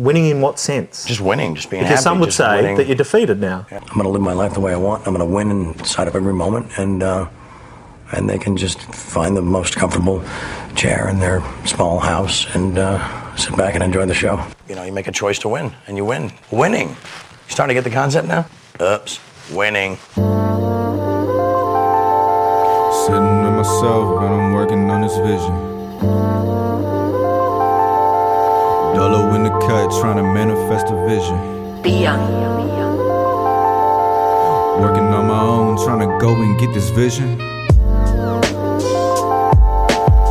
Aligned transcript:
Winning 0.00 0.28
in 0.28 0.40
what 0.40 0.58
sense? 0.58 1.04
Just 1.04 1.20
winning, 1.20 1.54
just 1.54 1.68
being 1.68 1.82
because 1.82 1.96
happy. 1.98 2.04
some 2.04 2.20
would 2.20 2.32
say 2.32 2.62
winning. 2.62 2.76
that 2.78 2.86
you're 2.86 2.96
defeated 2.96 3.38
now. 3.38 3.66
I'm 3.70 3.80
going 3.80 4.04
to 4.04 4.08
live 4.08 4.22
my 4.22 4.32
life 4.32 4.54
the 4.54 4.60
way 4.60 4.72
I 4.72 4.76
want. 4.76 5.06
I'm 5.06 5.14
going 5.14 5.28
to 5.28 5.30
win 5.30 5.50
inside 5.50 6.08
of 6.08 6.16
every 6.16 6.32
moment, 6.32 6.78
and 6.78 7.02
uh, 7.02 7.28
and 8.10 8.26
they 8.26 8.38
can 8.38 8.56
just 8.56 8.80
find 8.80 9.36
the 9.36 9.42
most 9.42 9.76
comfortable 9.76 10.24
chair 10.74 11.06
in 11.10 11.18
their 11.18 11.42
small 11.66 11.98
house 11.98 12.46
and 12.54 12.78
uh, 12.78 13.36
sit 13.36 13.54
back 13.58 13.74
and 13.74 13.82
enjoy 13.84 14.06
the 14.06 14.14
show. 14.14 14.42
You 14.70 14.74
know, 14.74 14.84
you 14.84 14.92
make 14.92 15.06
a 15.06 15.12
choice 15.12 15.38
to 15.40 15.50
win, 15.50 15.70
and 15.86 15.98
you 15.98 16.06
win. 16.06 16.32
Winning. 16.50 16.88
You 16.88 16.96
starting 17.48 17.76
to 17.76 17.82
get 17.82 17.84
the 17.84 17.94
concept 17.94 18.26
now? 18.26 18.46
Oops. 18.80 19.20
Winning. 19.52 19.98
Sitting 23.04 23.42
with 23.44 23.54
myself, 23.54 24.22
and 24.22 24.34
I'm 24.34 24.52
working 24.54 24.90
on 24.90 25.02
this 25.02 25.16
vision. 25.18 26.59
Cut, 29.70 29.88
trying 30.00 30.16
to 30.16 30.24
manifest 30.24 30.86
a 30.90 30.96
vision. 31.06 31.38
Be 31.80 31.92
young. 32.02 32.20
Working 34.82 35.04
on 35.18 35.28
my 35.28 35.40
own, 35.40 35.76
trying 35.84 36.00
to 36.00 36.10
go 36.18 36.34
and 36.34 36.58
get 36.58 36.74
this 36.74 36.90
vision. 36.90 37.40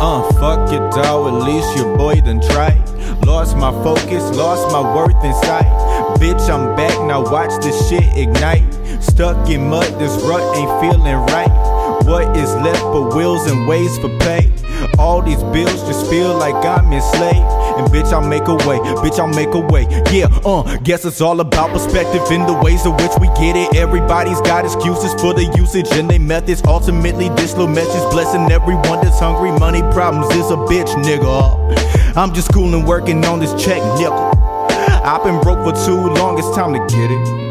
Uh, 0.00 0.22
fuck 0.40 0.72
it, 0.72 0.82
dog, 0.90 1.32
at 1.32 1.38
least 1.46 1.76
your 1.76 1.96
boy 1.96 2.20
done 2.20 2.40
tried. 2.40 2.82
Lost 3.24 3.56
my 3.56 3.70
focus, 3.86 4.24
lost 4.36 4.72
my 4.72 4.82
worth 4.96 5.22
in 5.24 5.34
sight. 5.46 5.70
Bitch, 6.18 6.44
I'm 6.50 6.74
back, 6.74 6.98
now 7.06 7.22
watch 7.22 7.62
this 7.62 7.88
shit 7.88 8.16
ignite. 8.16 8.66
Stuck 9.00 9.48
in 9.48 9.68
mud, 9.68 10.00
this 10.00 10.14
rut 10.24 10.42
ain't 10.56 10.72
feeling 10.80 11.14
right. 11.34 11.67
What 12.08 12.34
is 12.38 12.54
left 12.54 12.80
but 12.84 13.14
wills 13.14 13.44
and 13.50 13.68
ways 13.68 13.98
for 13.98 14.08
pay? 14.20 14.50
All 14.98 15.20
these 15.20 15.42
bills 15.52 15.82
just 15.82 16.08
feel 16.08 16.34
like 16.38 16.54
I'm 16.64 16.90
enslaved. 16.90 17.36
And 17.36 17.86
bitch, 17.88 18.14
I'll 18.14 18.26
make 18.26 18.48
a 18.48 18.54
way, 18.54 18.78
bitch, 19.04 19.18
I'll 19.18 19.28
make 19.28 19.52
a 19.52 19.60
way. 19.60 19.82
Yeah, 20.10 20.28
uh, 20.42 20.78
guess 20.78 21.04
it's 21.04 21.20
all 21.20 21.38
about 21.40 21.70
perspective 21.70 22.22
in 22.30 22.46
the 22.46 22.54
ways 22.54 22.86
in 22.86 22.92
which 22.92 23.12
we 23.20 23.26
get 23.36 23.56
it. 23.56 23.76
Everybody's 23.76 24.40
got 24.40 24.64
excuses 24.64 25.12
for 25.20 25.34
the 25.34 25.44
usage 25.58 25.88
and 25.92 26.08
they 26.08 26.18
methods. 26.18 26.62
Ultimately, 26.64 27.28
this 27.28 27.52
little 27.52 27.68
message 27.68 28.10
blessing 28.10 28.50
everyone 28.50 29.04
that's 29.04 29.18
hungry. 29.18 29.50
Money 29.58 29.82
problems 29.92 30.34
is 30.34 30.50
a 30.50 30.56
bitch, 30.56 30.88
nigga. 31.04 32.16
I'm 32.16 32.32
just 32.32 32.50
cool 32.54 32.74
and 32.74 32.88
working 32.88 33.22
on 33.26 33.38
this 33.38 33.52
check, 33.62 33.82
nickel. 33.98 34.32
I've 35.04 35.22
been 35.24 35.42
broke 35.42 35.62
for 35.62 35.84
too 35.84 36.08
long, 36.14 36.38
it's 36.38 36.56
time 36.56 36.72
to 36.72 36.80
get 36.96 37.10
it. 37.10 37.47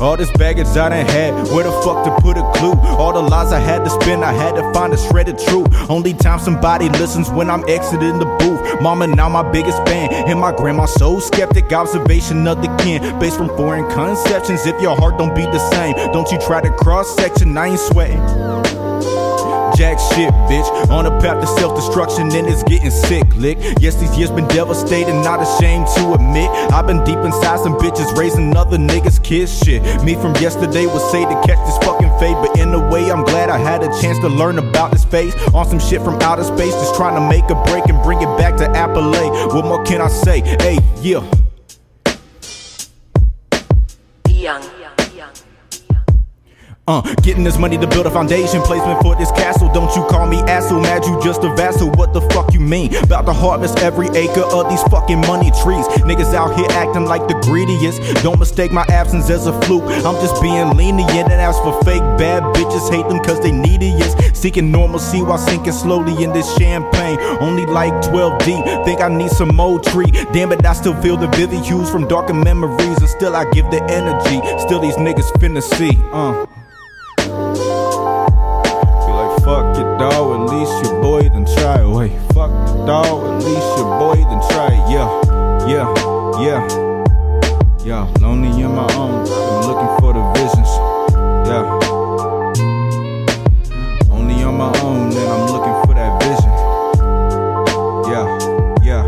All 0.00 0.16
this 0.16 0.30
baggage 0.32 0.68
I 0.68 0.88
done 0.90 1.06
had, 1.06 1.34
where 1.48 1.64
the 1.64 1.72
fuck 1.82 2.04
to 2.04 2.14
put 2.22 2.38
a 2.38 2.52
clue? 2.52 2.74
All 2.98 3.12
the 3.12 3.20
lies 3.20 3.52
I 3.52 3.58
had 3.58 3.82
to 3.84 3.90
spin, 3.90 4.22
I 4.22 4.32
had 4.32 4.54
to 4.54 4.72
find 4.72 4.92
a 4.92 4.96
shred 4.96 5.28
of 5.28 5.42
truth. 5.44 5.66
Only 5.90 6.14
time 6.14 6.38
somebody 6.38 6.88
listens 6.88 7.30
when 7.30 7.50
I'm 7.50 7.68
exiting 7.68 8.20
the 8.20 8.26
booth. 8.38 8.80
Mama 8.80 9.08
now 9.08 9.28
my 9.28 9.50
biggest 9.50 9.78
fan, 9.86 10.12
and 10.12 10.38
my 10.38 10.54
grandma 10.54 10.86
so 10.86 11.18
skeptic. 11.18 11.72
Observation 11.72 12.46
of 12.46 12.62
the 12.62 12.68
kin, 12.76 13.18
based 13.18 13.36
from 13.36 13.48
foreign 13.56 13.90
conceptions. 13.90 14.66
If 14.66 14.80
your 14.80 14.96
heart 14.96 15.18
don't 15.18 15.34
beat 15.34 15.50
the 15.50 15.58
same, 15.70 15.94
don't 16.12 16.30
you 16.30 16.38
try 16.38 16.60
to 16.60 16.70
cross 16.70 17.16
section. 17.16 17.56
I 17.56 17.66
ain't 17.66 17.80
sweating. 17.80 18.87
Jack 19.76 19.98
shit, 19.98 20.32
bitch. 20.48 20.90
On 20.90 21.06
a 21.06 21.10
path 21.20 21.40
to 21.40 21.46
self 21.58 21.76
destruction, 21.76 22.30
and 22.32 22.46
it's 22.46 22.62
getting 22.64 22.90
sick, 22.90 23.24
lick. 23.36 23.58
Yes, 23.80 23.94
these 23.96 24.16
years 24.16 24.30
been 24.30 24.48
devastating, 24.48 25.22
not 25.22 25.40
ashamed 25.42 25.86
to 25.96 26.14
admit. 26.14 26.50
I've 26.72 26.86
been 26.86 27.02
deep 27.04 27.18
inside 27.18 27.60
some 27.60 27.74
bitches, 27.74 28.16
raising 28.16 28.56
other 28.56 28.78
niggas' 28.78 29.22
kids. 29.22 29.56
Shit, 29.58 29.82
me 30.04 30.14
from 30.14 30.34
yesterday 30.36 30.86
was 30.86 31.02
say 31.10 31.24
to 31.24 31.34
catch 31.46 31.60
this 31.66 31.78
fucking 31.78 32.10
fade, 32.18 32.36
but 32.36 32.58
in 32.58 32.72
a 32.74 32.88
way, 32.90 33.10
I'm 33.10 33.24
glad 33.24 33.50
I 33.50 33.58
had 33.58 33.82
a 33.82 33.88
chance 34.00 34.18
to 34.20 34.28
learn 34.28 34.58
about 34.58 34.92
this 34.92 35.04
phase. 35.04 35.34
On 35.54 35.66
some 35.66 35.80
shit 35.80 36.02
from 36.02 36.20
outer 36.22 36.44
space, 36.44 36.72
just 36.72 36.94
trying 36.94 37.14
to 37.14 37.28
make 37.28 37.48
a 37.50 37.62
break 37.64 37.86
and 37.88 38.02
bring 38.02 38.20
it 38.20 38.38
back 38.38 38.56
to 38.58 38.64
Appalachia. 38.64 39.54
What 39.54 39.64
more 39.64 39.84
can 39.84 40.00
I 40.00 40.08
say? 40.08 40.40
Hey, 40.40 40.78
yeah. 41.00 41.20
Be 44.24 44.32
young. 44.34 44.62
Uh, 46.88 47.02
getting 47.20 47.44
this 47.44 47.58
money 47.58 47.76
to 47.76 47.86
build 47.86 48.06
a 48.06 48.10
foundation, 48.10 48.62
placement 48.62 48.98
for 49.02 49.14
this 49.14 49.30
castle. 49.32 49.70
Don't 49.74 49.94
you 49.94 50.02
call 50.06 50.26
me 50.26 50.38
asshole, 50.48 50.80
mad 50.80 51.04
you 51.04 51.20
just 51.22 51.44
a 51.44 51.54
vassal. 51.54 51.90
What 51.90 52.14
the 52.14 52.22
fuck 52.32 52.54
you 52.54 52.60
mean? 52.60 52.96
About 52.96 53.26
to 53.26 53.34
harvest 53.34 53.80
every 53.80 54.08
acre 54.16 54.40
of 54.40 54.70
these 54.70 54.82
fucking 54.84 55.20
money 55.20 55.50
trees. 55.60 55.86
Niggas 56.08 56.32
out 56.32 56.56
here 56.56 56.66
acting 56.70 57.04
like 57.04 57.28
the 57.28 57.34
greediest. 57.42 58.00
Don't 58.24 58.38
mistake 58.38 58.72
my 58.72 58.86
absence 58.88 59.28
as 59.28 59.46
a 59.46 59.52
fluke. 59.62 59.84
I'm 59.84 60.16
just 60.24 60.40
being 60.40 60.74
lenient 60.78 61.28
and 61.28 61.38
ask 61.38 61.62
for 61.62 61.78
fake 61.84 62.00
bad 62.16 62.42
bitches, 62.56 62.90
hate 62.90 63.06
them 63.06 63.22
cause 63.22 63.38
they 63.42 63.52
neediest. 63.52 64.34
Seeking 64.34 64.72
normalcy 64.72 65.20
while 65.20 65.36
sinking 65.36 65.74
slowly 65.74 66.24
in 66.24 66.32
this 66.32 66.56
champagne. 66.56 67.18
Only 67.42 67.66
like 67.66 67.92
12 68.08 68.38
deep. 68.46 68.64
Think 68.86 69.02
I 69.02 69.08
need 69.10 69.30
some 69.30 69.54
more 69.54 69.78
tree. 69.78 70.10
Damn 70.32 70.52
it, 70.52 70.64
I 70.64 70.72
still 70.72 70.98
feel 71.02 71.18
the 71.18 71.28
vivid 71.36 71.66
hues 71.66 71.90
from 71.90 72.08
darker 72.08 72.32
memories. 72.32 72.96
And 72.96 73.10
still 73.10 73.36
I 73.36 73.44
give 73.50 73.70
the 73.70 73.82
energy. 73.92 74.40
Still 74.58 74.80
these 74.80 74.96
niggas 74.96 75.30
finna 75.32 75.62
see. 75.62 75.92
Uh. 76.12 76.47
Done 81.76 82.08
fuck 82.32 82.50
the 82.66 82.84
dawg. 82.86 83.24
At 83.28 83.44
least 83.44 83.68
your 83.76 83.98
boy 83.98 84.14
done 84.14 84.40
try. 84.48 84.72
Yeah, 84.88 85.08
yeah, 85.68 85.86
yeah. 86.40 86.60
Yeah, 87.84 88.04
lonely 88.20 88.48
in 88.62 88.74
my 88.74 88.90
own. 88.94 89.26
I'm 89.28 89.66
looking 89.68 89.92
for 90.00 90.12
the 90.12 90.22
visions. 90.36 90.70
Yeah. 91.48 91.64
Only 94.10 94.42
on 94.42 94.56
my 94.56 94.72
own, 94.80 95.12
and 95.12 95.28
I'm 95.34 95.46
looking 95.52 95.76
for 95.84 95.94
that 95.94 96.12
vision. 96.22 96.52
Yeah, 98.12 98.26
yeah. 98.82 99.04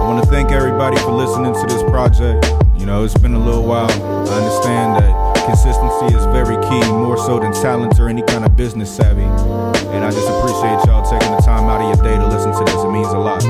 I 0.00 0.08
want 0.08 0.24
to 0.24 0.30
thank 0.30 0.52
everybody 0.52 0.96
for 0.98 1.12
listening 1.12 1.54
to 1.54 1.66
this 1.66 1.82
project. 1.90 2.46
You 2.76 2.86
know, 2.86 3.04
it's 3.04 3.18
been 3.18 3.34
a 3.34 3.44
little 3.44 3.64
while. 3.64 3.90
I 3.90 4.34
understand 4.34 5.02
that 5.02 5.21
consistency 5.44 6.14
is 6.14 6.24
very 6.26 6.56
key, 6.68 6.82
more 6.90 7.16
so 7.16 7.38
than 7.38 7.52
talent 7.52 7.98
or 7.98 8.08
any 8.08 8.22
kind 8.22 8.44
of 8.44 8.56
business 8.56 8.94
savvy. 8.94 9.22
And 9.22 10.04
I 10.04 10.10
just 10.10 10.28
appreciate 10.28 10.84
y'all 10.86 11.02
taking 11.08 11.34
the 11.34 11.42
time 11.42 11.64
out 11.68 11.80
of 11.80 11.94
your 11.94 12.04
day 12.04 12.16
to 12.16 12.26
listen 12.28 12.52
to 12.52 12.64
this. 12.64 12.82
It 12.82 12.90
means 12.90 13.08
a 13.08 13.18
lot. 13.18 13.44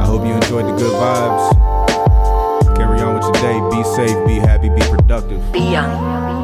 I 0.00 0.06
hope 0.06 0.26
you 0.26 0.32
enjoyed 0.32 0.66
the 0.66 0.76
good 0.76 0.92
vibes. 0.92 2.76
Carry 2.76 3.00
on 3.00 3.14
with 3.14 3.24
your 3.24 3.32
day. 3.34 3.58
Be 3.70 3.84
safe, 3.84 4.26
be 4.26 4.34
happy, 4.34 4.68
be 4.68 4.80
productive. 4.82 5.40
Be 5.52 5.60
young. 5.60 5.90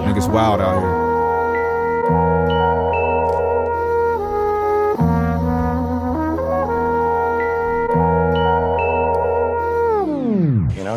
Niggas 0.06 0.30
wild 0.30 0.60
out 0.60 0.80
here. 0.80 1.09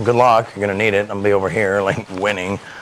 Good 0.03 0.16
luck. 0.16 0.56
You're 0.56 0.66
going 0.66 0.78
to 0.78 0.84
need 0.84 0.94
it. 0.94 1.02
I'm 1.02 1.08
going 1.08 1.24
to 1.24 1.30
be 1.30 1.34
over 1.34 1.50
here, 1.50 1.81
like, 1.81 2.09
winning. 2.09 2.59